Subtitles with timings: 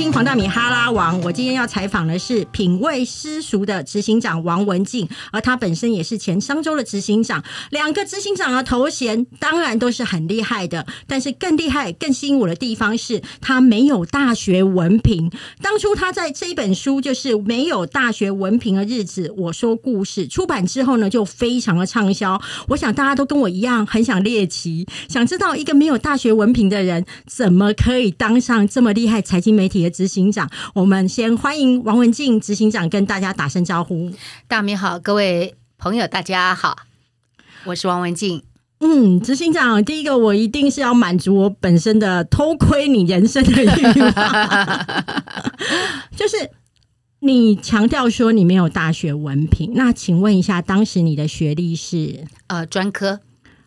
[0.00, 1.20] 听黄大米哈拉王。
[1.20, 7.44] 我今天要采访的是品味私塾的执行长王文静，而他本身也是前商周的执行长。
[7.68, 15.30] 两个执行长的头衔当然都是很厉害的，但是更厉害、更吸引我的地方是他没有大学文凭。
[15.60, 22.40] 当初他在这一本书就是没有大学文凭的日子，我说故事出版之后呢，就非常的畅销。
[22.68, 30.48] 我想大家都跟我一样，很想猎奇，想知道一个没有大学文凭的人怎么可以当上这么厉害财经媒体的执行长。
[30.74, 34.10] 我们先欢迎王文静执行长跟大家打声招呼。
[34.48, 36.78] 大明好，各位朋友，大家好，
[37.64, 38.42] 我是王文静。
[38.82, 44.86] 嗯，执行长，第一个我一定是要满足我本身的偷窥你人生的欲望，
[46.16, 46.50] 就是
[47.18, 53.20] 你强调说你没有大学文凭，那请问一下，当时你的学历是呃专科？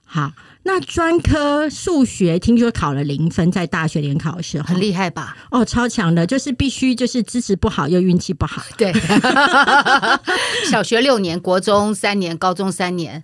[0.03, 0.31] 好，
[0.63, 5.38] 那专科数学听说考了零分，在大学联考的时候很厉害吧？
[5.52, 8.64] 哦，超强的，就是必须就是知识不好又运气不好。
[8.78, 8.94] 对，
[10.69, 13.23] 小学六年，国中三年，高中三年。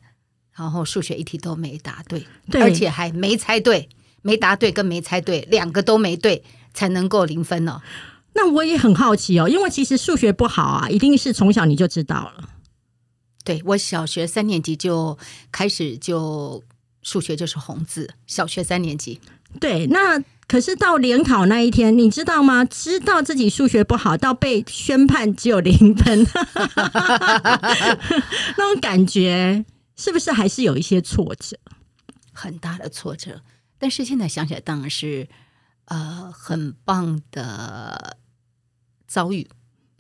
[0.56, 2.28] 然后数学一题都没答对，
[2.60, 3.88] 而且还没猜对，
[4.22, 7.80] 没答对跟没猜对两个都没对才能够零分哦。
[8.34, 12.50] 那我也很好奇哦，因为其实数学不好啊，一定是从小你就知道了。
[13.46, 15.18] 对我小学三年级就
[15.50, 16.62] 开始就
[17.10, 19.20] 数学就是红字，小学三年级。
[19.60, 22.64] 对，那可是到联考那一天，你知道吗？
[22.64, 26.24] 知道自己数学不好，到被宣判只有零分，
[28.58, 29.66] 那种感觉。
[29.96, 31.58] 是不是还是有一些挫折，
[32.32, 33.42] 很大的挫折？
[33.78, 35.28] 但是现在想起来，当然是
[35.86, 38.16] 呃很棒的
[39.08, 39.50] 遭遇。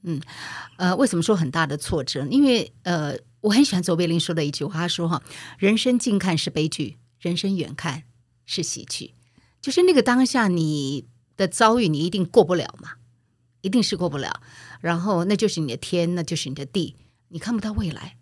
[0.03, 0.21] 嗯，
[0.77, 2.25] 呃，为什么说很大的挫折？
[2.29, 5.23] 因为呃，我很喜欢卓别林说的一句话，他说：“哈，
[5.57, 8.03] 人生近看是悲剧，人生远看
[8.45, 9.13] 是喜剧。”
[9.61, 12.93] 就是那个当下你的遭遇，你一定过不了嘛，
[13.61, 14.41] 一定是过不了。
[14.81, 16.95] 然后那就是你的天，那就是你的地，
[17.29, 18.17] 你看不到未来。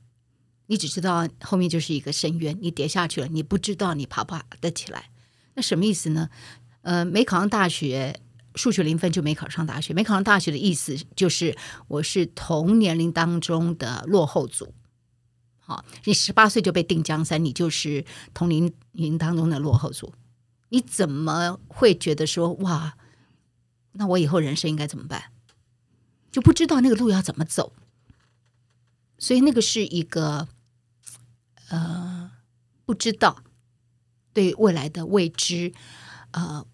[0.67, 5.09] 你只知道后面就是一个深渊，你跌下去了，你不知道你爬不爬得起来。
[5.53, 6.29] 那什么意思呢？
[6.81, 8.19] 呃，没考上大学，
[8.55, 9.93] 数学零分就没考上大学。
[9.93, 11.55] 没考上大学的意思就是
[11.87, 14.73] 我是同年龄当中的落后组。
[15.67, 20.13] 好，你十八岁就被定江山，你就是同龄龄当中的落后组。
[20.69, 22.97] 你怎么会觉得说哇？
[23.91, 25.31] 那我以后人生应该怎么办？
[26.31, 27.73] 就不知道那个路要怎么走。
[29.19, 30.47] 所以那个是一个。
[31.69, 32.31] 呃，
[32.85, 33.43] 不知道
[34.31, 35.73] 对未来的未知，
[36.31, 36.65] 呃，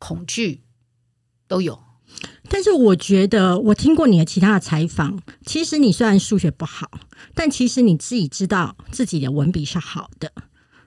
[0.00, 0.64] 恐惧
[1.46, 1.84] 都有。
[2.48, 6.90] 但是我觉得，我听过你的其他的采访，其实你虽然数学不好，
[7.34, 10.32] 但其实你自己知道自己的文笔是好的，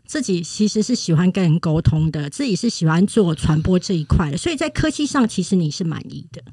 [0.05, 6.43] 自己其实是喜欢跟人沟通的，自己是喜欢做传播这一块的，所以在科技上，其实你是满意的。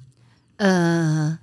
[0.56, 1.38] 呃，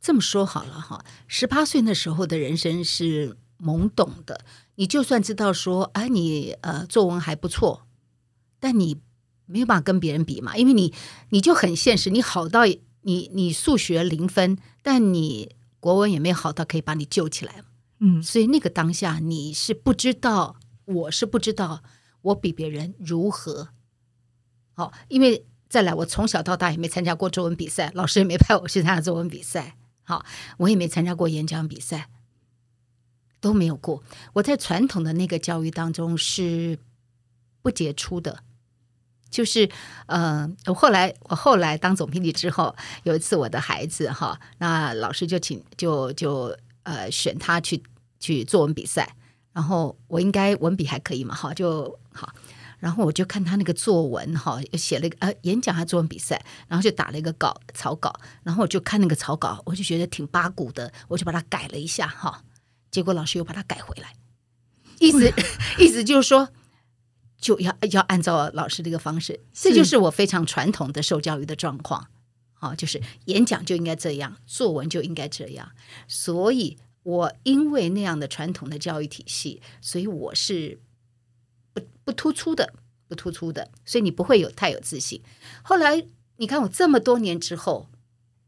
[0.00, 3.36] 这么说好了哈，十八岁那时候的人生是。
[3.62, 4.40] 懵懂的，
[4.76, 7.82] 你就算知道说，哎，你呃作文还不错，
[8.58, 8.96] 但你
[9.50, 10.94] 没有办法跟别人比嘛，因为你
[11.30, 12.64] 你就很现实，你好到
[13.02, 17.62] 你你数学零分，但你国文也没有好到可以把你救起来
[17.98, 21.82] 嗯，所以那个当下你是不知道，我是不知道
[22.22, 23.68] 我比别人如何
[24.74, 30.24] 好，因为再来，我从小到大也没参加过作文比赛，老师也没派我去参加作文比赛，好，
[30.58, 32.08] 我也没参加过演讲比赛。
[33.42, 34.02] 都没有过。
[34.34, 36.78] 我在传统的那个教育当中是
[37.62, 38.42] 不杰出的，
[39.30, 39.68] 就是
[40.06, 42.74] 呃，我后来我后来当总评理之后，
[43.04, 47.82] 有一次我的孩子哈，那老师就请就就呃选他去
[48.18, 49.14] 去作文比赛，
[49.52, 52.34] 然后我应该文笔还可以嘛，哈就好，
[52.78, 62.42] 然后我就看他那个作文哈，写了一个呃演讲还作文比赛，然后就打了一个稿草稿，然后我就看那个草稿，我就觉得挺八股的，我就把它改了一下哈。
[62.90, 64.12] 结果老师又把它改回来，
[64.98, 65.32] 意思
[65.78, 66.48] 意思就是说，
[67.40, 72.08] 就要要按照老师这个方式，这就是我非常传统的受教育的状况
[72.54, 75.72] 啊，就是演讲就应该这样，作文就应该这样，
[76.06, 80.78] 所以我因为那样的传统的教育体系，所以我是
[81.72, 82.74] 不不突出的，
[83.08, 85.22] 不突出的，所以你不会有太有自信。
[85.62, 87.88] 后来你看我这么多年之后，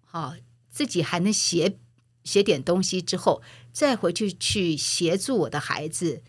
[0.05, 0.35] 好
[0.71, 1.79] 自己还能写。
[2.25, 3.43] 写点东西之后，
[3.73, 6.23] 再回去去协助我的孩子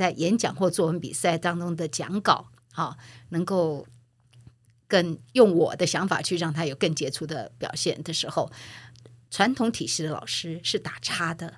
[0.00, 2.96] 在演讲或作文比赛当中的讲稿，啊，
[3.28, 3.86] 能够
[4.88, 8.50] 更用我的想法去让他有更杰出的表现的时候，
[9.30, 11.56] 传统体系的老师是打叉的，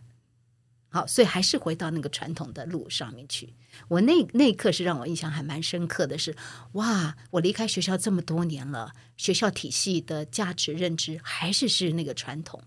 [0.88, 3.54] 好，所以还是回到那个传统的路上面去。
[3.86, 6.34] 我那那一刻是让我印象还蛮深刻的是，
[6.72, 12.60] 哇，我离开学校这么多年了，学校体系的价值认知还是是那个传统。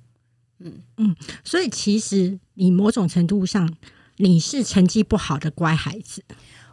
[0.60, 1.14] 嗯嗯
[1.44, 3.76] 所以其实你某种程度上
[4.18, 6.24] 你是成绩不好的乖孩子，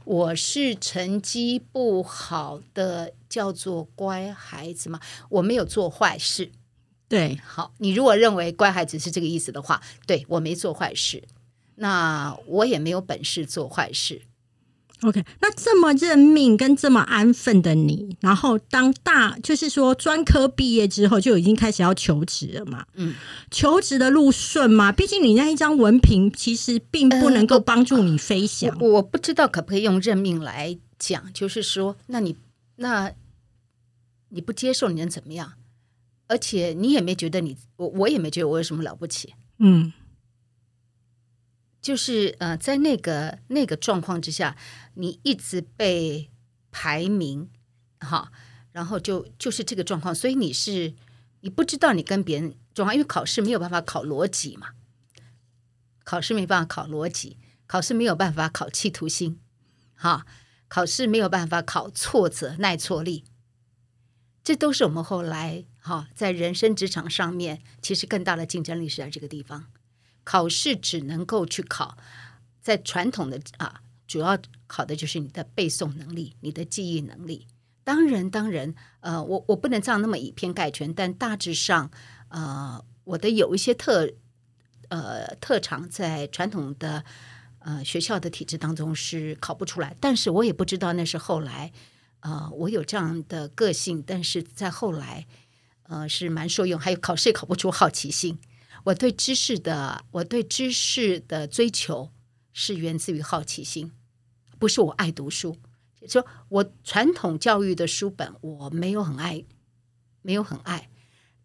[0.04, 5.00] 我是成绩不好的，叫做乖孩子吗？
[5.28, 6.52] 我没有做坏事。
[7.08, 11.24] 对，好，你如果认为乖孩子是这个意思的话，对我没做坏事，
[11.74, 14.22] 那我也没有本事做坏事。
[15.02, 22.86] OK，那这么认命跟这么安分的你，然后当大就是说专科毕业之后就已经开始要求职了嘛？
[22.94, 23.14] 嗯，
[23.50, 24.92] 求职的路顺吗？
[24.92, 28.76] 毕竟你那一张文凭其实并不能够帮助你飞翔。
[28.80, 32.36] 我我不知道可不可以用认命来讲，就是说，那你
[32.76, 33.12] 那
[34.28, 35.54] 你不接受，你能怎么样？
[36.28, 39.92] 而且你也没觉得你我我也没觉得我有什么了不起，嗯
[41.82, 44.56] 就是呃，在那个那个状况之下，
[44.94, 46.30] 你一直被
[46.70, 47.50] 排名，
[47.98, 48.30] 哈，
[48.70, 50.94] 然后就就是这个状况，所以你是
[51.40, 54.68] 你不知道你跟别人状况，因为考试没有办法考逻辑嘛，
[56.04, 57.36] 考试没办法考逻辑，
[57.66, 59.40] 考试没有办法考企图心，
[59.96, 60.24] 哈，
[60.68, 63.24] 考试没有办法考挫折耐挫力，
[64.44, 69.66] 这都是我们后来哈在人生职场上面，其实更大的竞争力是在这个地方。
[70.24, 71.96] 考试只能够去考，
[72.60, 77.46] 在传统的啊，主要考的就是你的背诵能力、你的记忆能力。
[77.84, 81.90] 当然，当然，呃，我我不能这样那么以偏概全，但大致上，
[82.28, 84.08] 呃，我的有一些特
[84.88, 87.04] 呃特长在传统的
[87.58, 91.72] 呃学校的体制当中是考不出来，但是我也不知道那是后来，
[92.20, 95.26] 呃，我有这样的个性，但是在后来，
[95.82, 98.38] 呃，是蛮受用，还有考试也考不出好奇心。
[98.84, 102.10] 我对知识的，我对知识的追求
[102.52, 103.92] 是源自于好奇心，
[104.58, 105.56] 不是我爱读书。
[106.08, 109.44] 说我传统教育的书本我没有很爱，
[110.20, 110.90] 没有很爱，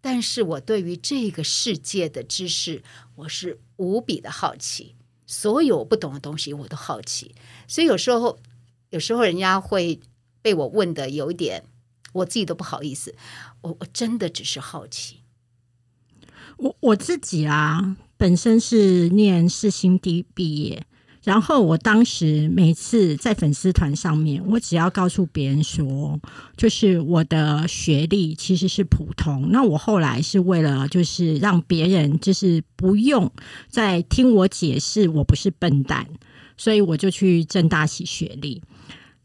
[0.02, 2.82] 但是我对于这个世界的知识，
[3.16, 4.96] 我是无比的好奇。
[5.28, 7.36] 所有我不懂的东西，我都好奇。
[7.68, 8.40] 所以有时候，
[8.90, 10.00] 有时候人家会
[10.42, 11.64] 被我问的有一点，
[12.14, 13.14] 我自己都不好意思。
[13.62, 15.22] 我我真的只是好奇。
[16.58, 20.84] 我我自己啊，本身是念世新第毕业，
[21.24, 26.20] 然后我当时每次在粉丝团上面，我只要告诉别人说，
[26.56, 29.50] 就是我的学历其实是普通。
[29.52, 33.32] 那我后来是为了就是让别人就是不用
[33.70, 36.08] 再听我解释我不是笨蛋，
[36.58, 38.64] 所以我就去正大洗学历。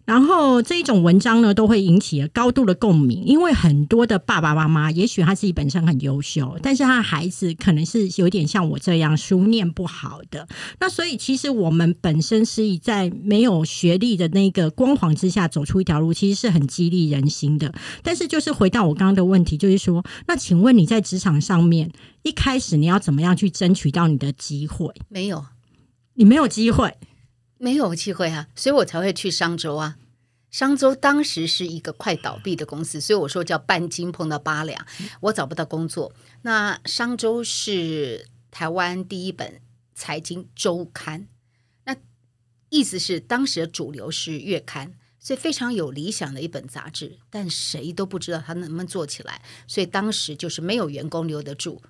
[0.05, 10.47] 然后这一种文章呢，都会引起了高度的共鸣，因为很多的爸爸妈妈，也许他自己本身很优秀，但是他的孩子可能是有点像我这样书念不好的。
[10.81, 17.73] 那所以其实我们本身是以在没有学历的那个光环之下走出一条路，其实是很激励人心的。
[18.03, 24.93] 但是就是回到我刚刚的问题，就是说，那请问你在职场上面一开始你要怎么样去争取到你的机会？
[25.09, 25.45] 没有，
[26.15, 26.93] 你没有机会。
[27.63, 29.97] 没有机会啊，所以我才会去商周啊。
[30.51, 34.85] 商周当时是一个快倒闭的公司，所以我说叫半斤碰到八两，
[35.21, 36.13] 我找不到工作。
[36.43, 39.61] 那商周是台湾第一本
[39.95, 41.29] 财经周刊，
[41.85, 41.95] 那
[42.69, 51.81] 意思是当时的主流是月刊，所以非常有理想的一本杂志，但谁都不知道它能不能做起来，所以当时就是没有员工留得住，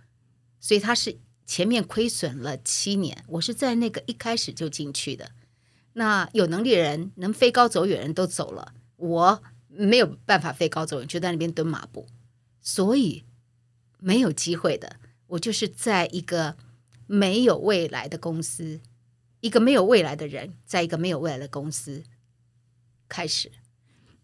[0.60, 5.30] 所以它是前面亏损了七年，我是在那个一开始就进去的。
[5.94, 12.06] 那有能力的人，能飞高走远的人都走了，我没有办法飞高走远，就在那边蹲马步，
[12.60, 13.24] 所以
[13.98, 14.96] 没有机会的。
[15.28, 16.56] 我就是在一个
[17.06, 18.80] 没有未来的公司，
[19.40, 22.02] 一个没有未来的人，在一个没有未来的公司
[23.08, 23.52] 开始，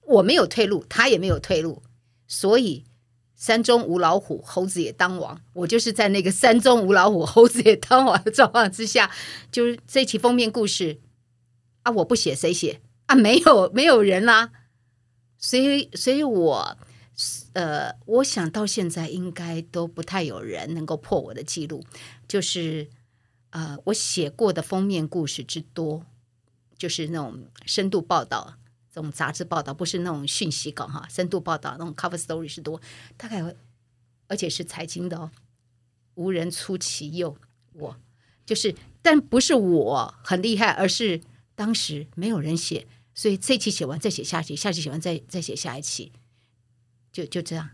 [0.03, 1.83] 我没有退路，他也没有退路，
[2.27, 2.85] 所以
[3.37, 5.41] 山中无老虎，猴子也当王。
[5.53, 9.11] 我就是在那个山中无老虎，猴子也当王的状况之下，
[9.53, 10.99] 就是这期封面故事。
[11.89, 11.91] 啊！
[11.91, 13.15] 我不写谁写啊？
[13.15, 14.53] 没有没有人啦、
[15.39, 16.77] 所以所以我
[17.55, 21.83] 呃，我想到现在应该都不太有人能够破我的记录，
[22.29, 22.89] 就是
[23.51, 26.05] 呃，我写过的封面故事之多，
[26.77, 28.55] 就是那种深度报道，
[28.93, 32.81] 这种杂志报道，不是那种讯息稿哈，深度报道那种 cover story 是多，
[33.17, 33.43] 大概
[34.27, 35.31] 而且是财经的哦，
[36.15, 37.37] 无人出其右，
[37.73, 37.97] 我
[38.45, 41.23] 就是，但不是我很厉害，而是。
[41.59, 42.87] 当时没有人写，
[43.17, 46.13] 所以这期写完再写下期，下期写完再再写下一期，
[47.13, 47.71] 就就这样。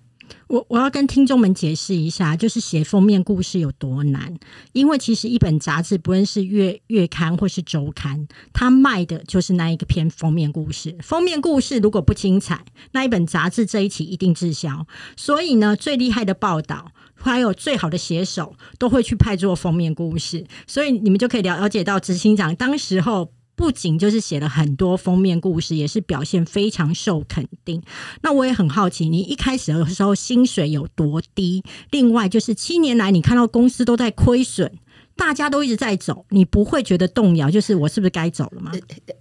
[0.47, 4.35] 我我要跟听众们解释一下，就是写封面故事有多难。
[4.73, 10.97] 因为其实一本杂志，不论是月月刊或是周刊，它卖的就是那一个篇封面故事。
[11.03, 14.87] 封面故事如果不精彩，那一本杂志这一期一定滞销。
[15.15, 20.47] 所以呢，最厉害的报道还有最好的写手，都会去派做封面故事。
[20.67, 23.31] 所以你们就可以了了解到执行长当时候。
[23.57, 27.83] 不仅就是写了很多封面故事，也是表现非常受肯定。
[28.23, 31.63] 那我也很好奇，你一开始的时候薪水有多低？
[31.91, 34.79] 另外就是七年来你看到公司都在亏损，
[35.17, 37.51] 大家都一直在走，你不会觉得动摇？
[37.51, 38.73] 就是我是不是该走了吗？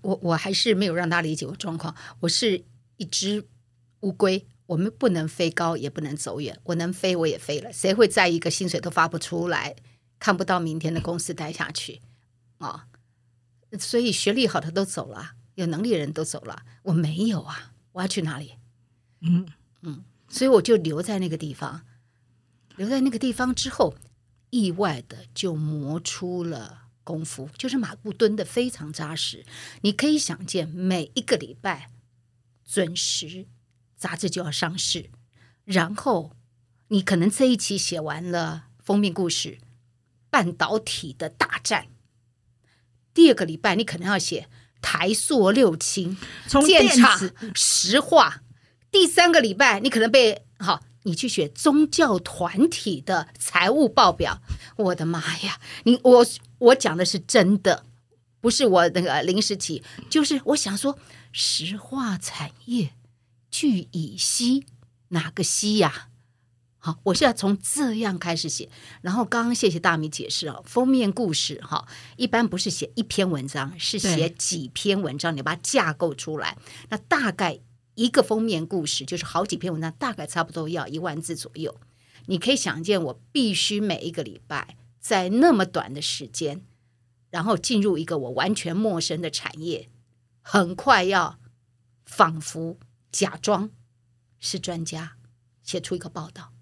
[0.01, 1.93] 我我还是没有让他理解我状况。
[2.19, 2.63] 我是
[2.97, 3.45] 一只
[3.99, 6.57] 乌龟，我们不能飞高，也不能走远。
[6.63, 7.71] 我能飞，我也飞了。
[7.71, 9.75] 谁会在一个薪水都发不出来、
[10.19, 12.01] 看不到明天的公司待下去
[12.57, 12.87] 啊？
[13.79, 18.53] 所以学历好的都走了，有能力的人都走了，我没有啊，我要去哪里？
[19.21, 19.47] 嗯
[19.81, 21.83] 嗯，所以我就留在那个地方，
[22.75, 23.95] 留在那个地方之后，
[24.51, 29.45] 意外的就磨出了功夫，就是马步蹲的非常扎实。
[29.81, 31.89] 你可以想见，每一个礼拜
[32.63, 33.47] 准时
[33.95, 35.09] 杂志就要上市，
[35.65, 36.31] 然后
[36.89, 39.57] 你可能这一期写完了封面故事，
[40.29, 41.87] 半导体的大战。
[43.13, 44.47] 第二个礼拜，你可能要写
[44.81, 46.17] 台塑六轻、
[46.65, 48.41] 建厂、石化。
[48.91, 54.41] 第三个礼拜，你可能被好，你去写宗教团体的财务报表。
[54.75, 55.59] 我的妈呀！
[55.83, 56.25] 你我
[56.59, 57.85] 我讲的是真的，
[58.39, 60.97] 不是我那个临时起，就是我想说，
[61.31, 62.93] 石化产业
[63.49, 64.65] 聚乙烯，
[65.09, 66.09] 哪个烯呀？
[66.85, 68.69] 好，我是要从这样开始写，
[69.01, 71.87] 然后刚刚谢谢大米解释哦，封面故事哈，
[72.17, 76.57] 一般不是写一篇文章，是写几篇文章，你把它架构出来。
[76.89, 77.57] 那大概
[77.95, 81.73] 一个封面故事就是好几篇文章，大概差不多要一万字左右。
[82.25, 86.65] 你可以想见，我必须每一个礼拜在那么短的时间，
[87.29, 89.87] 然后进入一个我完全陌生的产业，
[90.41, 91.39] 很快要
[92.05, 92.77] 仿佛
[93.09, 93.69] 假装
[94.37, 95.13] 是专家，
[95.63, 96.52] 写出一个报道。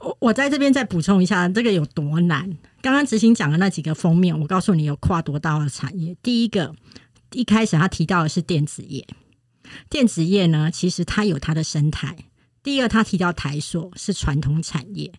[0.00, 2.56] 我我在这边再补充一下，这个有多难？
[2.82, 6.16] 刚刚执行讲的那几个封面，我告诉你有跨多大的产业。
[6.22, 6.74] 第一个，
[7.32, 9.06] 一开始他提到的是电子业，
[9.88, 12.16] 电子业呢，其实它有它的生态。
[12.62, 15.12] 第二，他提到台塑是传统产业。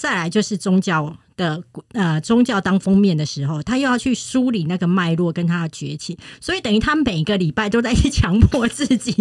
[0.00, 9.12] 再来就是宗教的呃宗教当封面的时候，他又要去梳理那个脉络跟他的崛起，所以等于他每个礼拜都在去强迫自己，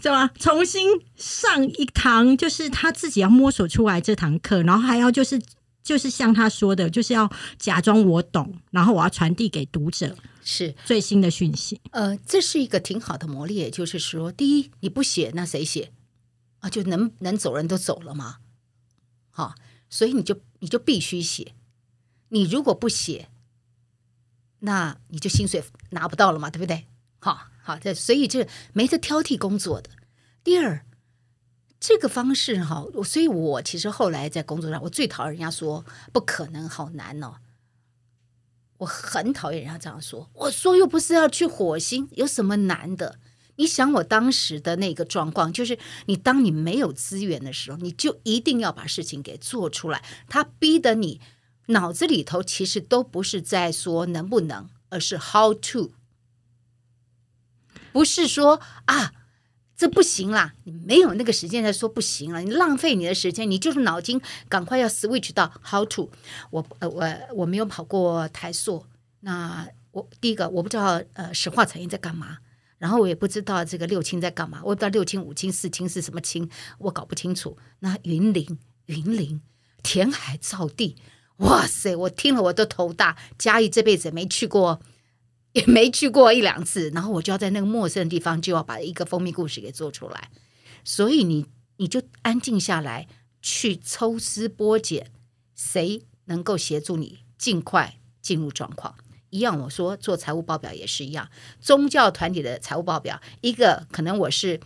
[0.00, 0.30] 是吧？
[0.38, 5.42] 重新上一堂，就是他自己要摸索出来这堂课，然后还要就是
[5.82, 7.28] 就是像他说的，就是要
[7.58, 11.80] 假装我懂，然后我要传递给读者是最新的讯息。
[11.90, 15.90] 呃，这是一个挺好的磨练，就是说，第一你不写，那谁写
[16.60, 16.70] 啊？
[16.70, 18.36] 就能能走人都走了吗？
[19.30, 19.56] 好。
[19.90, 21.54] 所以你就你就必须写，
[22.28, 23.28] 你如果不写，
[24.60, 26.86] 那你就薪水拿不到了嘛，对不对？
[27.20, 29.90] 好，好，这所以这没得挑剔工作的。
[30.44, 30.84] 第二，
[31.80, 37.36] 这个方式哈，所以我其实后来在工作上，我最讨厌人家说不可能，好难哦。
[38.78, 40.30] 我很讨厌人家这样说。
[40.34, 43.18] 我说又不是要去火星，有什么难的？
[43.58, 50.02] 你想我当时的那个状况，就是你当你没有资源的时候，你就一定要把事情给做出来。
[50.28, 51.20] 他逼得你
[51.66, 55.90] 脑子里头其实都不是在说能不能，而是 how to，
[57.92, 59.12] 不是说啊
[59.76, 66.08] 这不行啦，你没有那个时间在说不行了，你浪费你的时间，你就是脑筋赶快要 switch 到 how to。
[66.50, 68.86] 我呃我我没有跑过台塑，
[69.20, 72.38] 那我第一个我不知道呃石化产业在干嘛。
[72.78, 77.58] 然后我也不知道这个六亲在干嘛，我也不知道六亲、五亲、四亲是什么亲，我搞不清楚。
[77.80, 79.40] 那云林、云林
[79.82, 80.96] 填海造地，
[81.38, 81.94] 哇塞！
[81.96, 83.16] 我听了我都头大。
[83.36, 84.80] 嘉义这辈子没去过，
[85.52, 90.30] 也没去过一两次，然后我就要在那个陌生的地方，就要把一个蜂蜜故事给做出来。
[90.84, 91.46] 所以你
[91.78, 93.08] 你就安静下来，
[93.42, 95.10] 去抽丝剥茧，
[95.54, 98.94] 谁能够协助你尽快进入状况？
[99.30, 101.28] 一样，我说做财务报表也是一样。
[101.60, 104.58] 宗教团体的财务报表，一个可能我是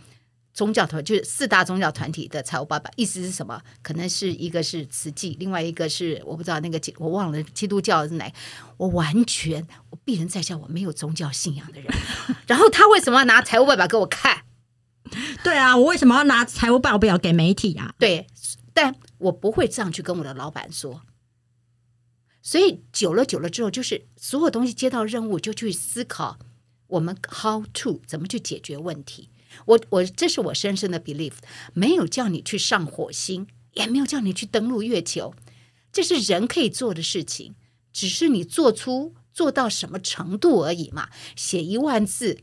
[0.53, 3.61] 宗教团，就是四大宗教团体的财务报表，意思是什么？
[3.81, 8.31] 可能是一个是慈济，另外一个是我不知道那个我忘了基督教是哪。
[8.77, 11.91] 我完全我鄙人在下，我没有宗教信仰的人。
[12.47, 14.43] 然后他为什么要拿财务报表给我看？
[15.43, 17.93] 对啊，我为什么要拿财务报表给媒体啊？
[17.99, 18.27] 对，
[18.73, 21.01] 但我不会这样去跟我的老板说。
[22.43, 26.37] 所以久了久了之后，就是所有东西接到任务就去思考
[26.87, 29.29] 我们 how to 怎么去解决问题。
[29.65, 31.33] 我我这是我深深的 belief，
[31.73, 35.33] 没有叫你去上火星，也没有叫你去登陆月球，
[35.91, 37.55] 这是人可以做的事情，
[37.93, 41.09] 只是你做出做到什么程度而已嘛。
[41.35, 42.39] 写一万字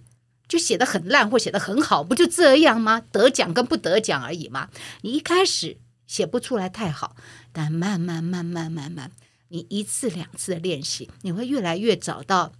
[0.48, 3.02] 就写的很烂或写的很好，不就这样吗？
[3.12, 4.70] 得奖跟不得奖而已嘛。
[5.02, 5.76] 你一开始
[6.06, 7.16] 写不出来太好，
[7.52, 9.10] 但慢慢慢慢慢慢，
[9.50, 12.52] 你一次两次的练习，你会越来越找到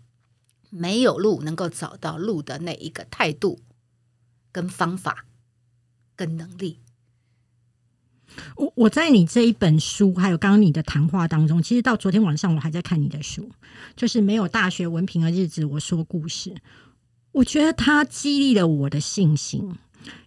[0.69, 3.59] 没有路能够找到路的那一个态度。
[4.53, 5.27] 跟方法，
[6.17, 6.81] 跟能力，
[8.57, 13.49] 我我在你这一本书，还有刚刚你的谈话当中，其实到昨天晚上我还在看你的书，
[13.95, 16.57] 就是没有大学文凭的日子，我说故事，
[17.31, 19.77] 我觉得它激励了我的信心，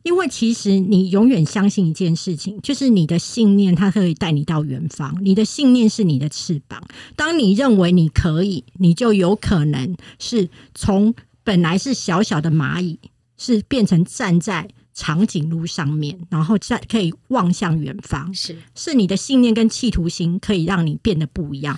[0.03, 5.17] 因为其实你永远相信一件事情，就是你的信念，它可以带你到远方。
[5.21, 6.81] 你的信念是你的翅膀，
[7.15, 11.13] 当你认为你可以，你就有可能是从
[11.43, 12.99] 本来是小小的蚂蚁。
[13.35, 18.33] 是变成站在长颈鹿上面，然后在可以望向远方。
[18.33, 21.77] 是是你的信念跟企图心可以让你变得不一样。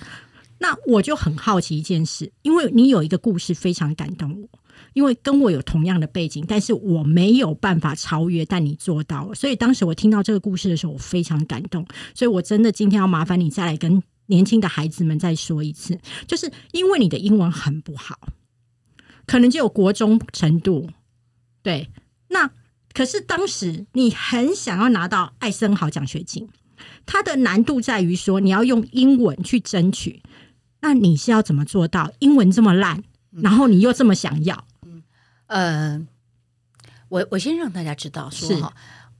[0.58, 4.58] 那我就很好奇一件事，因为你有一个故事非常感动我，
[4.96, 9.34] 因为跟我有同样的背景，但是我没有办法超越，但你做到了。
[9.34, 11.86] 所以当时我听到这个故事的时候，我非常感动。
[12.14, 18.18] 所以我真的今天要麻烦你再来跟年轻的孩子们再说一次，就是因为你的英文很不好，
[19.26, 20.88] 可能就有国中程度。
[21.62, 21.90] 对，
[22.28, 22.50] 那
[22.94, 26.48] 可是当时你很想要拿到艾森豪奖学金，
[27.04, 30.22] 它的难度在于说你要用英文去争取，
[30.80, 32.10] 那你是要怎么做到？
[32.20, 34.66] 英文这么烂，然后你又这么想要？
[35.46, 38.74] 嗯，呃，我我先让大家知道说哈，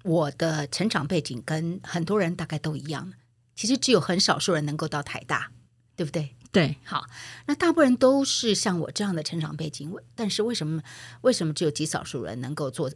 [0.04, 3.12] 我的成长背景跟很多人大概都一样，
[3.54, 5.50] 其实只有很少数人能够到台大，
[5.94, 6.34] 对不对？
[6.52, 7.06] 对，好，
[7.46, 10.82] 那大部分人都是像我这样的成长背景，但是为什么
[11.20, 12.90] 为什么只有极少数人能够做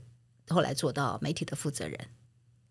[0.48, 1.98] 后来做到媒体的负责人？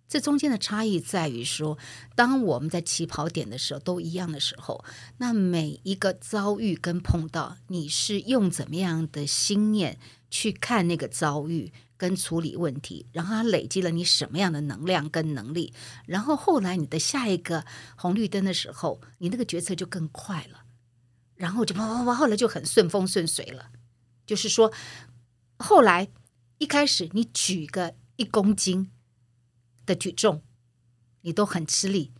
[0.08, 1.78] 这中间的差异在于说，
[2.16, 4.84] 当我们在起跑点的时候都一样的时候，
[5.18, 10.00] 那每一个遭遇跟碰到，你是用怎么样的心念
[10.30, 15.74] 去看那个遭遇跟处理问题，然后它累积了你什么样的能量跟能力，
[16.06, 17.66] 然后后来你的下一个
[17.96, 20.64] 红绿灯的时候，你那个决策就更快了。
[21.36, 23.72] 然后就啪啪啪，后来就很顺风顺水了。
[24.26, 24.72] 就是说，
[25.58, 26.10] 后来
[26.58, 28.92] 一开始你举个一公斤
[29.86, 30.44] 的举重，
[31.22, 32.12] 你都很吃力。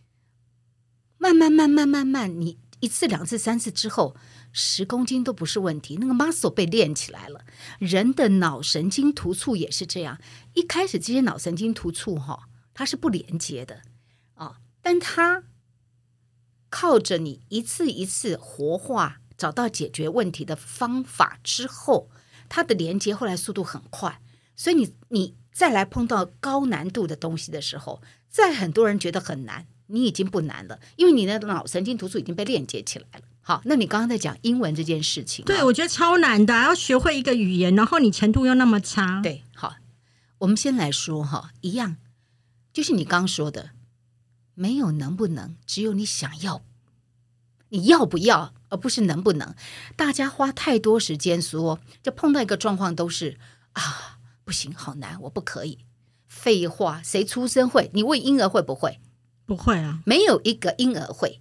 [1.18, 4.16] 慢慢慢慢慢慢，你一次两次三次之后，
[4.52, 5.96] 十公斤都不是问题。
[6.00, 7.44] 那个 muscle 被练起来了。
[7.78, 10.18] 人的脑神经突触也是这样。
[10.54, 13.82] 一开始这些脑神经突触哈，它是不连接的
[14.34, 15.44] 啊，但它。
[16.72, 22.08] 靠着你一次一次活化，找到解决问题的方法之后，
[22.48, 24.22] 它的连接后来速度很快。
[24.54, 33.24] 所以你你再来碰到高难度的东西的时候，在很多人觉得很难，你已经不难了，因为你的脑神经突触已经被链接起来了。
[33.50, 39.20] 好，那你刚刚在讲英文这件事情，对我觉得超难的，要学会一个语言，然后你程度又那么差。
[39.22, 39.74] 对，好，
[40.38, 41.96] 我们先来说哈，一样，
[42.72, 43.70] 就是你刚说的。
[44.54, 46.62] 没有能不能，只有你想要，
[47.70, 49.52] 你要不要，而不是能不能。
[49.96, 53.36] 大家花太多时间说，就碰到一个状况都是
[53.72, 55.78] 啊，不行，好难，我不可以。
[56.28, 57.90] 废话，谁出生会？
[57.94, 59.00] 你问婴儿会不会？
[59.44, 61.39] 不会啊，没有一个婴儿会。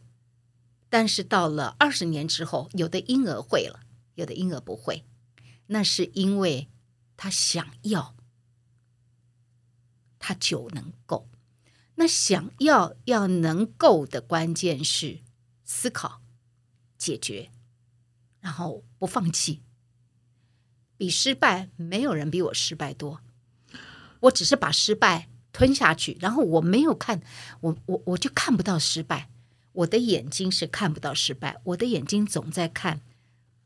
[0.90, 3.82] 但是到了二十年之后，有的婴儿会了，
[4.16, 5.06] 有的婴儿不会。
[5.68, 6.68] 那是因为
[7.16, 8.16] 他想要，
[10.18, 11.30] 他就能够。
[11.96, 15.20] 那想要要能够的关键是
[15.64, 16.22] 思考、
[16.98, 17.52] 解决，
[18.40, 19.62] 然后不放弃。
[20.98, 23.22] 比失败，没有人比我失败多。
[24.22, 27.22] 我只是把失败吞下去，然后我没有看，
[27.62, 29.30] 我我我就看不到失败。
[29.72, 33.02] 我的眼睛是看不到失败，我的眼睛总在看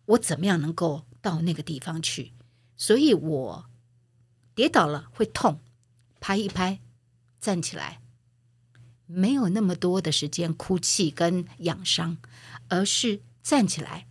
[0.05, 2.33] 我怎么样能够到那个地方去。
[2.75, 3.65] 所以我
[4.55, 5.59] 跌倒了会痛，
[6.19, 6.79] 拍一拍，
[7.39, 7.99] 站起来。
[9.05, 12.17] 没有那么多的时间哭泣跟养伤，
[12.69, 14.07] 而是站起来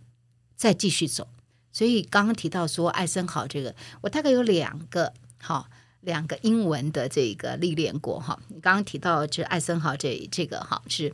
[0.55, 1.27] 再继续走。
[1.71, 5.69] 所以刚刚提到说艾森豪这个，我大概有两个哈
[6.01, 8.39] 两个英文的这个历练过哈。
[8.47, 11.13] 你刚刚提到这艾森豪这这个哈，是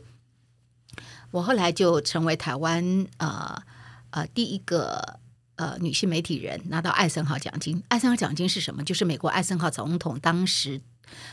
[1.30, 3.62] 我后来就成为台湾呃
[4.10, 5.18] 呃第一个
[5.56, 7.82] 呃女性媒体人拿到艾森豪奖金。
[7.88, 8.82] 艾森豪奖金是什么？
[8.84, 10.80] 就是美国艾森豪总统当时。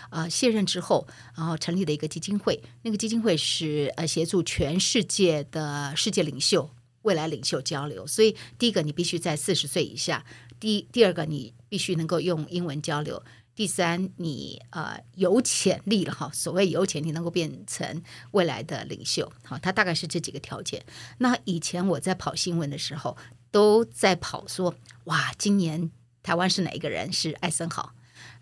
[0.10, 2.60] 呃，卸任之后，然后成立的一个基金会。
[2.82, 6.68] 那个基金会是呃协助全世界的世界领袖、
[7.04, 8.08] 未来领袖交流。
[8.08, 10.24] 所以，第一个你必须在四十岁以下；
[10.60, 13.22] 第第二个你必须能够用英文交流；
[13.58, 20.86] 第三，你呃有潜力了哈，所谓有潜力能够变成未来的领袖，好，他大概是这几个条件。
[21.18, 23.18] 那以前我在跑新闻的时候，
[23.50, 25.90] 都在跑说，哇，今年
[26.22, 27.96] 台湾是哪一个人是艾森豪？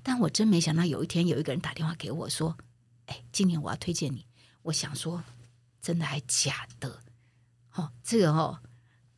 [0.04, 2.58] 但我真没想到有一天有一个人打电话给我说，
[3.06, 4.25] 哎，今年我要推荐你。
[4.63, 5.23] 我想说，
[5.82, 6.99] 真的还假的？
[7.75, 8.60] 哦，这个哦，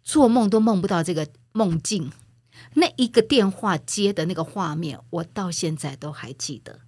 [0.04, 2.12] 做梦都梦不到这个梦境。
[2.76, 6.80] 那一个电话接的那个画面，我到现在都还记得。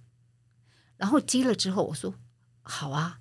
[0.96, 2.14] 然后接了之后，我说
[2.62, 3.18] ：“好啊，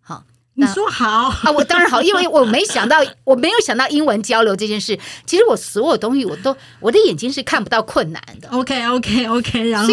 [0.00, 4.98] 好。”你说好啊，我当然好，因为我没想到， 我没有想到英文交流这件事。
[5.24, 8.48] 其实我所有东西，我都我的眼睛是看不到困难的。
[8.50, 9.70] OK，OK，OK。
[9.70, 9.88] 然后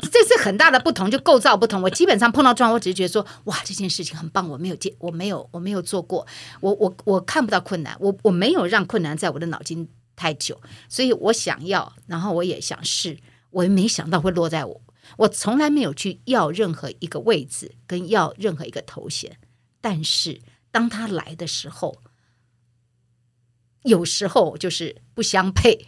[0.00, 1.82] 这是很大的不同，就构造不同。
[1.82, 6.26] 我基本上碰到状况，我只是觉得说，哇，这件事情很棒，我没有接，我没有，我没有做过，
[6.60, 9.86] 我我我看不到困难，我我没有让困难在我的脑筋。
[10.18, 13.18] 太久，所以我想要，然后我也想试，
[13.50, 14.82] 我也没想到会落在我。
[15.18, 19.38] 我从来没有去要任何一个位置，跟要任何一个头衔。
[19.80, 22.02] 但是当他来的时候，
[23.84, 25.86] 有时候就是不相配。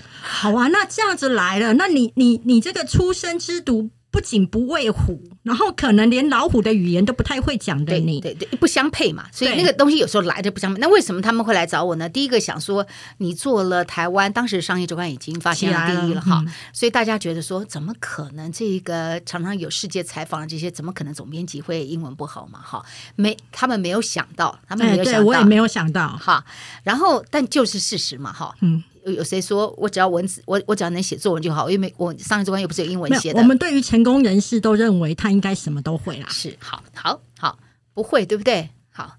[0.00, 3.90] 好啊，那这样子来了，那你你你这个出生之毒。
[4.10, 9.26] 不仅不畏虎，然后可能连老虎的语言都不太会讲的你，对对，不相配嘛。
[9.30, 10.80] 所以那个东西有时候来的不相配。
[10.80, 12.08] 那为什么他们会来找我呢？
[12.08, 12.86] 第一个想说，
[13.18, 16.42] 你做了台湾当时商业周刊已经发现了第一了哈，
[16.72, 22.60] 所以大家觉得说，怎么可能这一个常常有世界采访的这些，怎么可能总编辑会英文不好嘛？
[22.60, 22.84] 哈，
[23.16, 26.44] 没，他们没有想到，他们没有想到，我也没有想到哈。
[26.82, 28.82] 然后，但就是事实嘛，哈，嗯。
[29.10, 31.70] 有谁说我只要文字，我我只要能写作文就好？
[31.70, 33.40] 因为我上一周刊又不是有英文写的。
[33.40, 36.26] 我们对于成功人士都认为他应该什么都会啦。
[36.30, 37.58] 是，好，好，好，
[37.94, 38.70] 不会，对不对？
[38.90, 39.16] 好，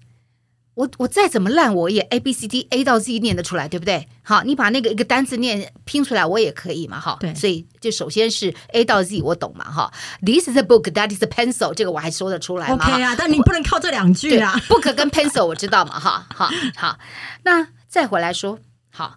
[0.74, 4.08] 我我再怎么烂，我也 A B C D A 到 Z 念得出来，对不对？
[4.22, 7.16] 好，你把那个一个单词念拼出来，我也可以嘛，哈。
[7.20, 7.34] 对。
[7.34, 9.92] 所以就首先是 A 到 Z 我懂嘛，哈。
[10.22, 12.74] This is a book, that is a pencil，这个我还说得出来嘛。
[12.76, 14.54] OK 啊，但你不能靠这两句啊。
[14.68, 16.98] Book 跟 pencil 我知道嘛，哈，好，好。
[17.42, 18.58] 那再回来说，
[18.90, 19.16] 好。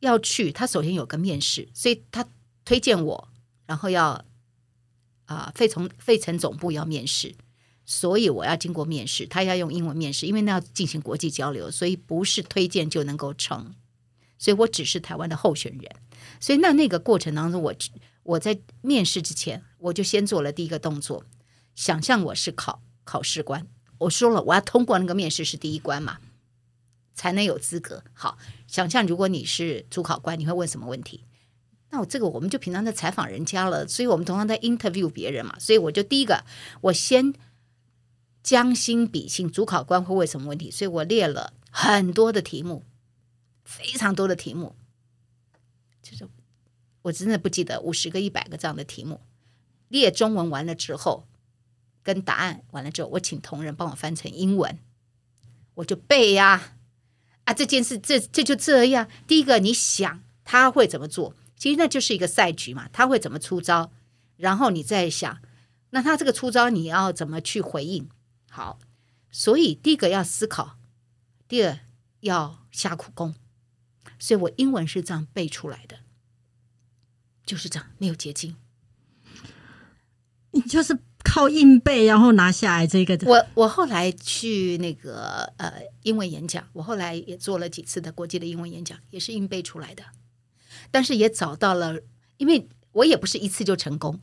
[0.00, 2.26] 要去，他首先有个面试，所以他
[2.64, 3.28] 推荐我，
[3.66, 4.24] 然后要
[5.24, 7.34] 啊费从费城总部要面试，
[7.84, 13.74] 所以我要经过面试，他要用英文面试，因为那要进行国际交流，所以不是推荐就能够成，
[14.38, 15.90] 所以我只是台湾的候选人，
[16.40, 17.74] 所以那那个过程当中，我
[18.22, 21.24] 我在面试之前，我就先做了第一个动作，
[21.74, 23.66] 想象我是考考试官，
[23.98, 26.18] 我说了我要通过那个面试是第一关嘛。
[27.16, 28.04] 才能有资格。
[28.12, 31.24] 好，想象如果你是主考官，你会问什么问题？
[31.90, 35.58] 那我这个我们就平常在采访人家了，所以我们通常在 interview 别人嘛。
[35.58, 36.44] 所以我就第一个，
[36.82, 37.32] 我先
[38.42, 40.70] 将心比心，主考官会问什么问题？
[40.70, 42.84] 所以我列了很多的题目，
[43.64, 44.76] 非常多的题目，
[46.02, 46.28] 就是
[47.02, 49.20] 我真的不记得五十个、一百个这样的题目。
[49.88, 51.26] 列中文完了之后，
[52.02, 54.78] 跟答案完了之后，我请同仁帮我翻成英文，
[55.74, 56.75] 我就背呀。
[57.46, 59.08] 啊这件事，这这就这样。
[59.26, 61.34] 第一个，你想他会怎么做？
[61.56, 63.90] 其实那就是一个赛局嘛，他会怎么出招？
[64.36, 65.40] 然后你再想，
[65.90, 68.08] 那他这个出招你要怎么去回应？
[68.50, 68.78] 好，
[69.30, 70.78] 所以第一个要思考，
[71.48, 71.80] 第二
[72.20, 73.34] 要下苦功。
[74.18, 76.00] 所以我英文是这样背出来的，
[77.44, 78.56] 就是这样，没有捷径。
[80.50, 80.98] 你就是。
[81.28, 83.18] 靠硬背，然后拿下来这个。
[83.26, 90.04] 我我后来去那个呃英文演讲，我后来也做了几次的国际的英文演讲，也是硬背出来的。
[90.92, 92.00] 但是也找到了，
[92.36, 94.20] 因为我也不是一次就成功，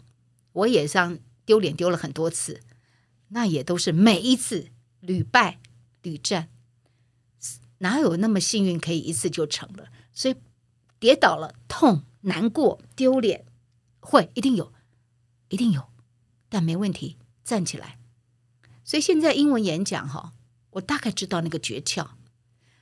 [0.53, 2.61] 我也像丢脸丢了很多次，
[3.27, 4.69] 那也都是每一次
[5.01, 5.59] 屡败
[6.01, 6.47] 屡战，
[7.79, 9.87] 哪有那么幸运可以一次就成了？
[10.13, 10.35] 所以
[10.99, 13.45] 跌倒了，痛、难过、丢脸，
[13.99, 14.71] 会一定有，
[15.49, 15.83] 一定有。
[16.53, 17.97] 但没问题，站起来。
[18.83, 20.33] 所以现在英文演讲哈，
[20.69, 22.07] 我大概知道那个诀窍。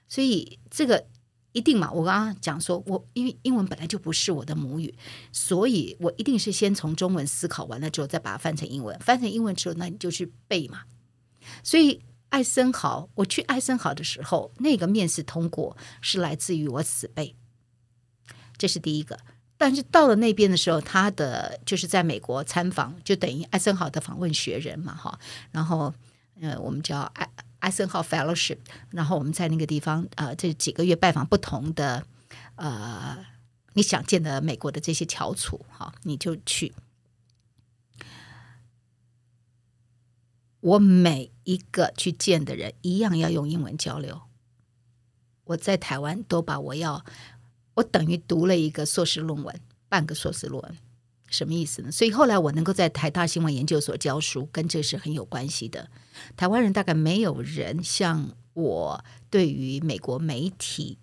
[0.10, 1.08] 所以这个
[1.54, 4.94] 一定嘛，我刚刚讲说，我因为英文本来就不是我的母语，
[5.32, 9.00] 所以我一定是先从中文思考完了之后，再把它翻成英文。
[9.00, 10.82] 翻成英文之后，那你就去背嘛。
[11.64, 17.38] 所以艾森豪，我去艾森豪的时候，那个面试通过是来自于我死背，
[18.58, 19.18] 这是第一个。
[19.62, 25.20] 但是到了那边的时候，他的就是在美国参访，就等于艾森豪的访问学人嘛，哈。
[25.52, 25.94] 然后，
[26.42, 28.58] 呃，我们叫艾艾森豪 Fellowship。
[28.90, 32.04] 然后我们在那个地方，呃，这几个月拜访不同的，
[32.56, 33.24] 呃，
[33.74, 36.74] 你想见的美国的这些翘楚，哈，你就去。
[40.62, 44.22] 我每一个去见的人，一样要用英文交流。
[45.44, 47.06] 我在台湾都把我要。
[47.74, 50.78] 我等于读了一个硕士论文，半个硕士论文，
[51.30, 51.92] 什么意思呢？
[51.92, 55.90] 所以后来我能够在台大新闻研究所教书，跟这是很有关系的。
[56.36, 60.98] 台湾人大概没有人像我对于美国媒体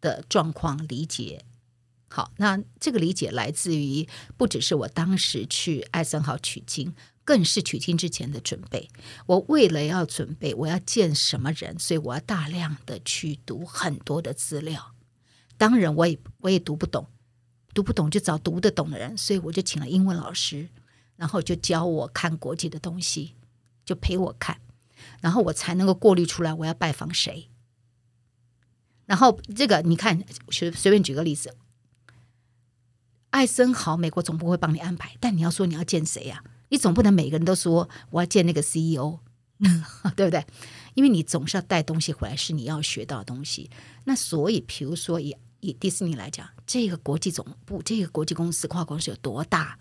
[0.00, 1.44] 的状况理解
[2.08, 2.32] 好。
[2.36, 8.88] 那这个理解来自于不只是我当时去艾森豪取经，更是取经之前的准备。
[9.26, 14.91] 我为了要准备我要见什么人，所以我要大量的去读很多的资料。
[15.62, 17.06] 当然，我也我也读不懂。
[17.72, 20.68] 读不懂就找读得懂的人，所以我就请了英文老师，
[21.14, 23.36] 然后就教我看国际的东西，
[23.84, 24.58] 就陪我看，
[25.20, 27.48] 然后我才能够过滤出来我要拜访谁。
[29.06, 31.56] 然后这个你看，随随便举个例子，
[33.30, 36.42] 艾森豪美国总部会帮你安排，但你要说你要见谁呀？
[36.70, 39.20] 你总不能每个人都说我要见那个 CEO，
[40.16, 40.44] 对不对？
[40.94, 43.70] 因为你总是要带东西回来，是你要学到的东西。
[44.04, 49.78] 那所以，比如说以以迪士尼来讲，这个国际总部，这个国际公司跨公司有多大？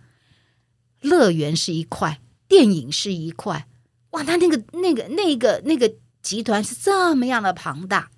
[1.02, 3.68] 乐园是一块，电影是一块，
[4.12, 8.12] 哇，他那个、那个、那个、那个集团是这么样的庞大，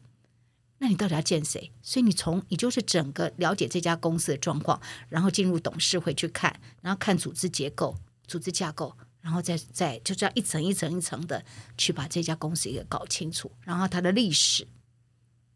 [0.79, 1.71] 那你到底要见谁？
[1.81, 7.97] 所以你从你就是整个了解这家公司的状况，然后进入董事会去看，然后看组织结构、
[8.27, 11.45] 组织架构，然后再再就这样一层一层一层的
[11.77, 14.67] 去把这家公司也搞清楚，然后它的历史，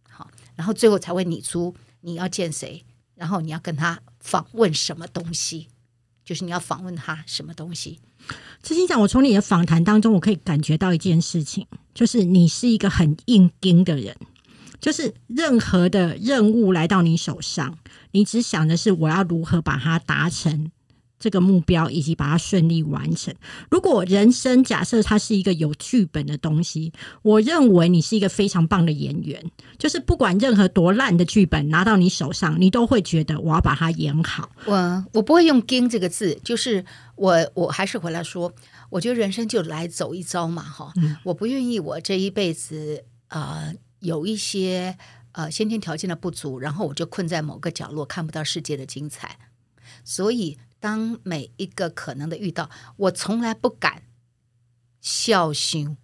[0.10, 1.76] 好，然后最后才会拟出。
[2.08, 2.86] 你要见谁？
[3.16, 5.68] 然后你要跟他访问什么东西？
[6.24, 8.00] 就是你要访问他什么东西？
[8.64, 14.16] 真心讲，我从你的访谈当中，我可以感觉到一件事情，就是你是一个很硬钉的人，
[14.80, 17.78] 就是任何的任务来到你手上，
[18.12, 20.72] 你只想的是我要如何把它达成。
[21.20, 23.34] 这个目标以及把它顺利完成。
[23.72, 29.44] 如果人生假设它是一个有剧本的东西，我认为你是一个非常棒的演员。
[29.78, 34.50] 就是不管任何多烂的剧本拿到你手上，你都会觉得我要把它演好。
[34.66, 36.84] 我我不会用“跟”这个字，就是
[37.16, 38.54] 我我还是回来说，
[38.90, 40.94] 我觉得人生就来走一遭嘛，哈。
[41.24, 44.98] 我不愿意我这一辈子呃有一些
[45.32, 49.38] 呃先天条件的不足，然后我就困在某个角落，看不到世界的精彩，
[50.04, 50.58] 所以。
[50.80, 54.04] 当每一个可能的遇到，我从来不敢
[55.02, 55.98] 孝心，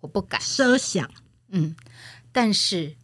[0.00, 1.08] 我不敢奢想，
[1.48, 1.76] 嗯，
[2.32, 2.96] 但是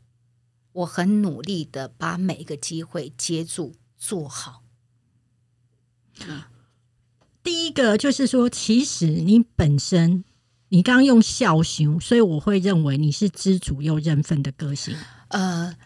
[0.72, 4.64] 我很努力的把每一个机会接住，做好。
[7.42, 10.24] 第一个就是说，其实你本身，
[10.68, 14.96] 你刚刚用孝心，所以我会认为你是知足又认份的个性，
[15.28, 15.76] 呃。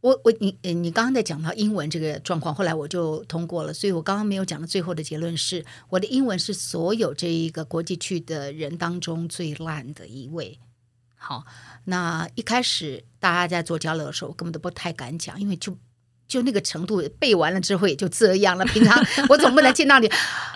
[0.00, 10.58] 我我你你刚刚在讲到英文这个状况，后来我就通过了，所以我刚刚没有讲的最后的结论是，我的英文是所有这一个国际去的人当中最烂的一位。
[11.16, 11.44] 好，
[11.84, 15.76] 那一开始大家在做交流的时候，我根本都不太敢讲，因为就
[16.26, 18.64] 就那个程度背完了之后也就这样了。
[18.64, 20.06] 平常我总不能见到你，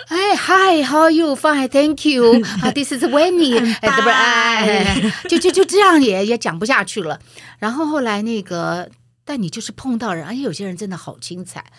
[0.06, 2.42] 哎，Hi，How are you？Fine，Thank you。
[2.62, 3.58] 啊，This is Winnie。
[3.82, 7.20] 哎，不是，哎，就就就这样也也讲不下去了。
[7.58, 8.90] 然后后来那个。
[9.24, 11.72] 但你就是碰到人，而且有些人真的好精彩，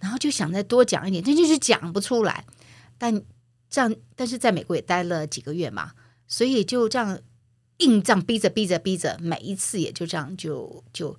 [0.00, 2.46] 然后就想再多讲一点，这就是讲不出来。
[2.96, 3.22] 但
[3.68, 5.92] 这样，但是在美国也待了几个月嘛，
[6.28, 7.18] 所以就这样
[7.78, 11.18] 硬这样逼着逼着逼着，每一次也就这样就就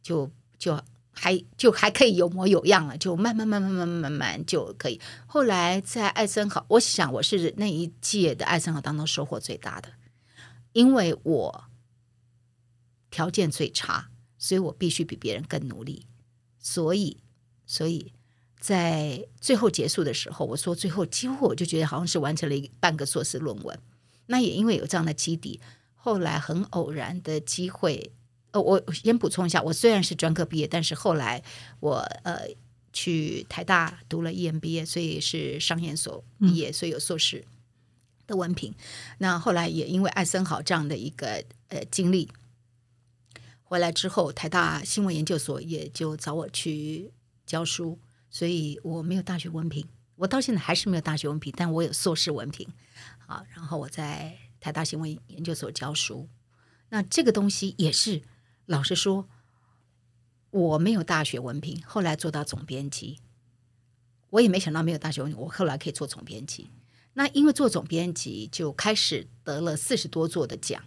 [0.00, 5.00] 就就还就还可以有模有样了，就慢慢慢慢慢慢慢慢就可以。
[5.26, 9.88] 后来在艾森豪，我想我是那一届的艾森豪当中收获最大的，
[10.74, 11.64] 因为我
[13.10, 14.10] 条件最差。
[14.46, 16.06] 所以我必须比别人更努力，
[16.60, 17.16] 所以，
[17.66, 18.12] 所以
[18.60, 23.76] 在最后结束的时候，我说最后几乎我就觉得好像是完成了一半个硕士论文。
[24.26, 25.58] 那也因为有这样的基底，
[25.96, 28.12] 后来很偶然的机会，
[28.52, 31.42] 呃，我先补充一下，我虽然是专科毕业，但是后来
[31.80, 32.46] 我呃
[32.92, 37.44] 去台大读了 EMBA，所以是商研所毕业，所以有硕士
[38.28, 38.72] 的文凭。
[39.18, 42.30] 那后来也因为艾森豪这样的一个呃经历。
[43.68, 47.10] 回来之后，台大新闻研究所也就找我去
[47.44, 47.98] 教书，
[48.30, 52.68] 所以我没有大学文凭，我到现在还是没有大学文凭，但我有硕士文凭。
[53.26, 56.28] 好，然后我在台大新闻研究所教书，
[56.90, 58.22] 那这个东西也是，
[58.66, 59.26] 老实说，
[60.50, 63.18] 我没有大学文凭，后来做到总编辑，
[64.30, 66.70] 我也没想到没有大学文凭，我后来可以做总编辑。
[67.14, 70.84] 那因为做总编辑就开始得了四十多座的奖，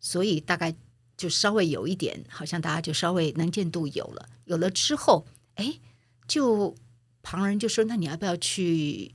[0.00, 0.74] 所以大概。
[1.16, 5.78] 就稍微有一点，好像大家就稍微能见度有了，有了之后，哎，
[6.26, 6.74] 就
[7.22, 9.14] 旁人就说，那你要不要去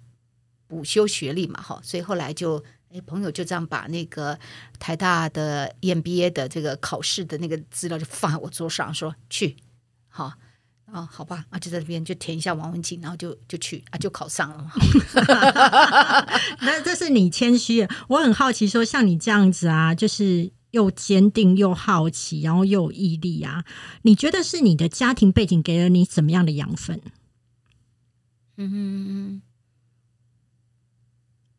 [0.67, 1.61] 补修学历嘛？
[1.61, 4.39] 哈，所以后来就，哎，朋友就这样把那个
[4.79, 9.57] 台大的 EMBA 的这个考试的那个资料就放在我桌上，说去，
[10.07, 10.31] 好，
[10.85, 14.71] 啊，好吧，啊，就在那边就填一下王文静，然后就就去啊，就考上了嘛。
[16.61, 23.65] 那这是你谦虚，我很好奇，说像你这样子啊，就是又坚定又好奇，然后又有毅力啊，
[24.03, 27.01] 你觉得是你的家庭背景给了你怎么样的养分？
[28.57, 29.41] 嗯，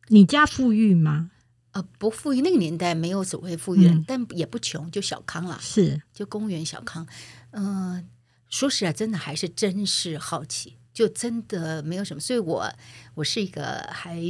[0.07, 1.31] 你家富裕吗？
[1.71, 7.07] 呃，不富裕，那个年代没有所谓富裕，嗯但也不穷，就小康了，是，就公务员小康。
[7.51, 8.07] 嗯、
[8.49, 12.73] 说实在，真的还是真是好奇，就真的没有什么，所以我
[13.15, 14.21] 我是一个还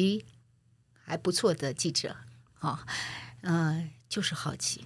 [1.04, 2.16] 还不错的记者，
[2.54, 2.86] 哈、
[3.42, 4.84] 呃，就是好奇，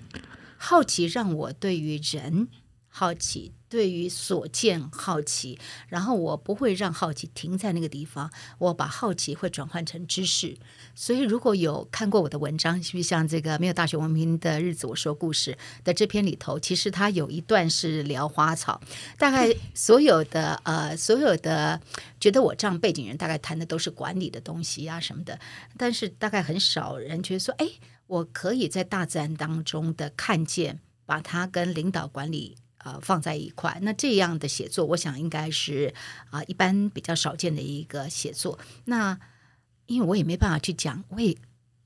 [0.55, 2.47] 好奇让我对于人
[2.87, 5.59] 好奇，对于所见好奇，
[5.89, 10.55] 然后我不会让好奇停在那个地方，我把好奇会转换成知识。
[10.93, 18.79] 所以如果有看过我的文章，就像这个没有大学文凭的日子，我说故事的这篇里头，其实它有一段是聊花草，
[19.17, 21.81] 大概所有的呃所有的
[22.19, 25.37] 觉得我这样背景人，大概谈的都是管理的东西啊什么的，
[25.77, 27.67] 但是大概很少人觉得说，哎，
[28.07, 32.57] 我可以在大自然当中的看见，把它跟领导管理。
[32.85, 35.91] 呃，放在一块，那这样的写作，我想应该是
[36.29, 38.59] 啊、一般比较少见的一个写作。
[38.83, 39.19] 那
[39.87, 41.35] 因为我也没办法去讲，我也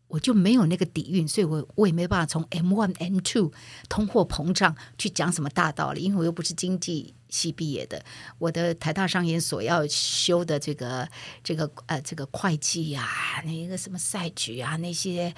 [0.09, 3.53] 我就没有那个底蕴，所以我我也没办法从 M one M two
[3.87, 8.03] 通货膨胀去讲什么大道理，因为我又不是经济系毕业的，
[8.37, 11.07] 我的台大商研所要修的这个
[11.43, 13.07] 这个呃这个会计啊，
[13.45, 15.33] 那个什么赛局啊，那些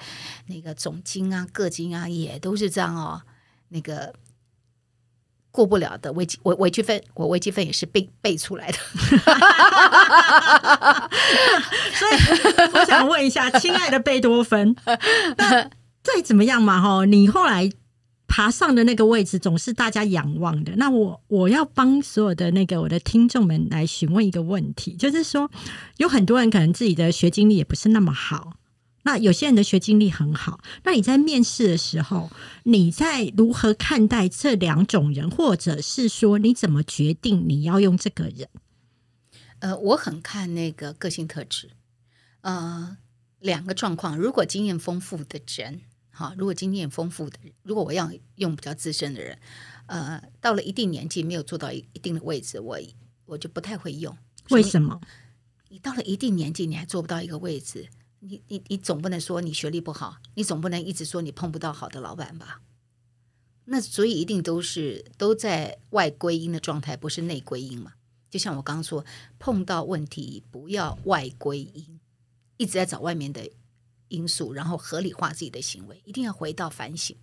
[0.46, 3.22] 那个总经啊、个经啊，也都是这样哦，
[3.68, 4.14] 那个。
[5.54, 8.78] 过不了的微积微微积分，我微积分也是背背出来的。
[11.92, 12.12] 所以
[12.72, 14.74] 我想问一下，亲爱的贝多芬，
[15.36, 15.68] 那
[16.02, 17.70] 再怎么样嘛，哈，你后来
[18.32, 20.72] 爬上的那个位置总是大家仰望的。
[20.76, 25.50] 那我我要帮所有的那个我的听众们来询问一个问题，就是说，
[25.98, 28.54] 有很多人可能自己的学经历也不是那么好。
[29.02, 32.30] 那有些人的学经历很好，那你在面试的时候，
[32.62, 38.48] 你在如何看待这两种人，或者是说你怎么决定你要用这个人？
[39.58, 41.72] 呃，我很看那个个性特质，
[42.40, 42.96] 呃，
[43.40, 44.16] 两个状况。
[44.16, 45.82] 如果经验丰富的人，
[46.22, 49.36] 哈，如果经验丰富的，如果我要用比较资深的人，
[49.86, 52.78] 呃，到了一定年纪没有做到一一定的位置，我
[53.26, 54.16] 我就不太会用。
[54.50, 55.00] 为什么？
[55.68, 57.88] 你到了一定年纪，你还做不到一个位置，
[58.20, 62.60] 你你你总不能说你学历不好，你总不能一直说你碰不到好的老板吧？
[63.64, 67.94] 那所以一定都是都在外归因的状态，不是内归因嘛？
[68.28, 69.04] 就像我刚刚说，
[69.38, 72.00] 碰到问题不要外归因，
[72.56, 73.48] 一直在找外面的
[74.12, 77.16] 因素，然后合理化自己的行为，一定要回到反省。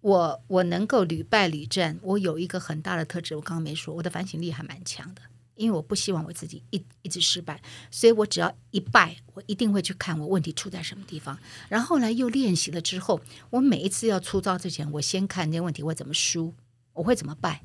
[0.00, 5.22] 我我能够屡败屡战，我有一个很大的特质，我刚刚没说，我的反省力还蛮强的。
[5.56, 11.36] 因为我不希望我自己一一直失败，所以我只要一败，我一定会去看我问题出在什么地方。
[11.68, 16.54] 然后后来又练习了之后，我每一次要出招之前，我先看那问题我怎么输，
[16.92, 17.64] 我会怎么败。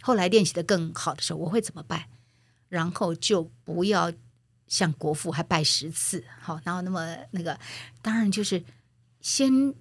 [0.00, 2.08] 后来练习的更好的时候，我会怎么败，
[2.68, 4.12] 然后就不要
[4.68, 6.22] 像国父还拜十次。
[6.40, 7.58] 好，然后那么那个，
[8.00, 8.62] 当然就是
[9.20, 9.74] 先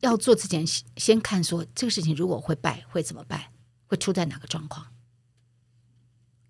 [0.00, 3.52] 要做之前，先先看说这个事情如果会败，会怎么败，
[3.86, 4.86] 会出在哪个状况。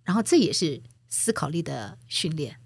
[0.02, 2.56] 然后这也是思考力的训练，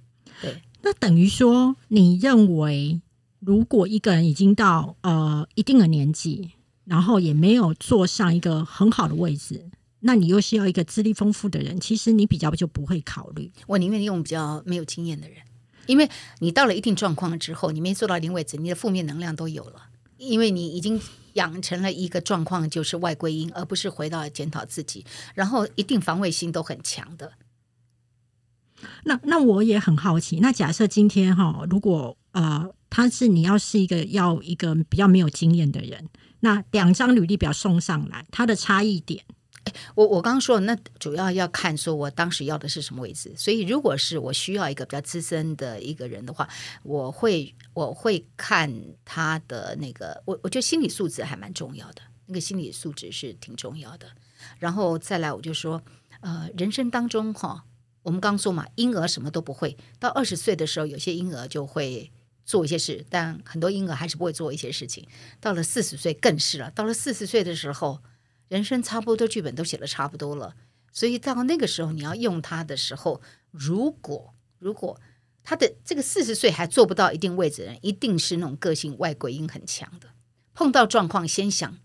[0.40, 0.62] 对。
[0.82, 3.00] 那等于说，你认为
[3.40, 6.52] 如果一个人已经到呃一定的年纪，
[6.84, 9.70] 然后也没有坐上一个很好的位置，
[10.06, 13.50] 那你又是要一个资历丰富的人，其实你比较就不会考虑。
[13.66, 15.38] 我宁愿用比较没有经验的人，
[15.86, 16.08] 因为
[16.40, 19.88] 你到了一定状况之后，你没做到一定位置，你的负面能量都有了，
[20.18, 21.00] 因为你已经
[21.32, 27.32] 养成了一个状况，就是外归因，而不是回到检讨自己，然后一定防卫心都很强的。
[29.04, 36.08] 那那我也很好奇，那假设今天哈，如果呃他是你要是一个要一个比较没有经验的人，
[36.40, 39.24] 那两张履历表送上来，它的差异点，
[39.94, 43.32] 我我刚刚说，那主要要看说我当时要的是什么位置。
[43.36, 46.48] 所以，如果是我需要一个比较资深的一个人的话，
[46.82, 48.72] 我会我会看
[49.04, 54.06] 他的那个，我我觉得心理素质还蛮重要的，那个心理素质是挺重要的。
[54.58, 55.82] 然后再来，我就说，
[56.20, 57.64] 呃，人生当中哈，
[58.02, 62.10] 我们刚说嘛，婴儿什么都不会，到二十岁的时候，有些婴儿就会。
[62.46, 65.02] 做一些事，但很多婴儿还是不会做一些事情。
[65.40, 66.70] 到了四十岁更是了。
[66.72, 67.98] 到了四十岁的时候，
[68.48, 70.54] 人生差不多剧本都写的差不多了，
[70.92, 73.20] 所以到那个时候你要用它的时候，
[73.50, 75.00] 如果如果
[75.42, 80.08] 他的这个四十岁还做不到一定位置的人，一定是那种个性外归因很强的。
[80.54, 81.78] 碰到状况先想，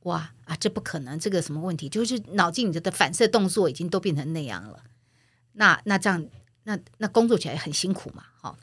[0.00, 1.88] 哇啊，这不可能，这个什么问题？
[1.88, 4.82] 就是脑筋里的反射动作已经都变成那样了。
[5.52, 6.26] 那那这样，
[6.64, 8.58] 那那工作起来很辛苦嘛，好。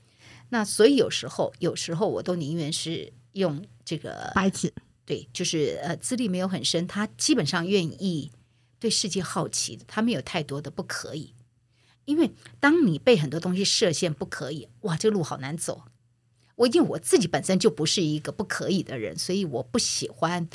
[0.49, 4.73] 那所以有时候，有时候我都宁愿是用这个白纸，
[5.05, 8.31] 对，就是呃，资历没有很深，他基本上愿意
[8.79, 11.33] 对世界好奇的，他没有太多的不可以。
[12.05, 15.83] 因为当你被很多东西设限不可以，哇，这个路好难走。
[16.55, 20.47] 我因为我自己本身就不是一个不可以的人，所以我不喜欢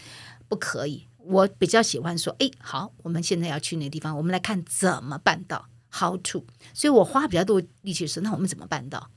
[0.48, 1.06] 不可以。
[1.18, 6.44] 我比较喜欢说，哎，好，我们现在要去那个地方，我们来看怎么办到，how to。
[6.72, 9.10] 所以我花比较多力气是，那我们怎么办到？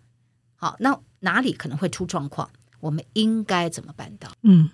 [0.56, 2.52] 好，那哪里可能会出状况？
[2.82, 4.30] 我们应该怎么办到？
[4.42, 4.70] 嗯，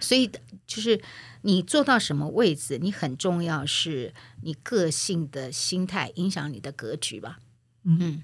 [0.00, 0.30] 所以
[0.66, 1.00] 就是
[1.42, 7.38] 你做到什么位置，你很重要，是你个性的心态影响你的格局吧？
[7.84, 8.22] 嗯，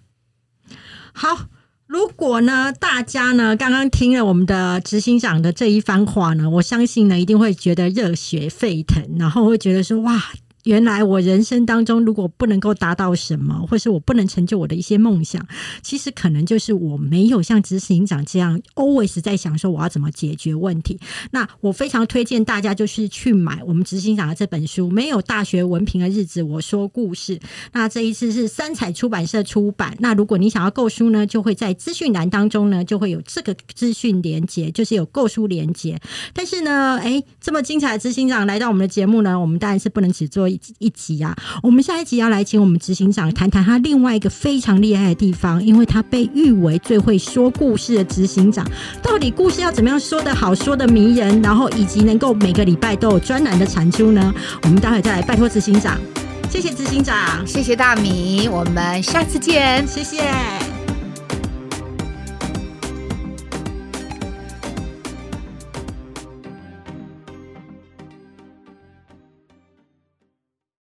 [1.12, 1.48] 好。
[1.86, 10.32] 如果呢，大家呢刚刚听了我们的执行长的这一番话呢，我相信呢一定会觉得热血沸腾，然后会觉得说哇。
[10.64, 15.46] 原来我人生当中，如果不能够达到什么，或是我不能成就我的一些梦想，
[15.82, 20.98] 其实可能就是我没有像执行长这样 always 在想说我要怎么解决问题。
[21.32, 27.38] 那我非常推荐大家就是去买我们执行长的这本书《没有大学文凭的日子》，我说故事。
[27.72, 29.94] 那这一次是三彩出版社出版。
[29.98, 36.00] 那如果你想要购书呢，就会在资讯栏当中呢就会有这个资讯连接，就是有购书连接。
[36.32, 40.48] 但是呢，哎，这么精彩的执行长来到我们的节目呢，我们当然是不能只做。
[40.78, 48.66] 一集啊，我们下一集要来请我们执行长谈谈他另外一个非常厉害的地方，因为他被誉为最会说故事的执行长。
[49.02, 54.32] 到底故事要怎么样说的好，说的迷人，然后以及能够每个礼拜都有专栏的产出呢？
[54.62, 55.98] 我们待会再来拜托执行长。
[56.50, 60.83] 谢谢执行长，谢谢大米，我们下次见，谢谢。